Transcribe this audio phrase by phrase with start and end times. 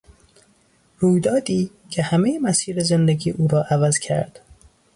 [0.99, 4.39] رویدادی که همهی مسیر زندگی او را عوض کرد.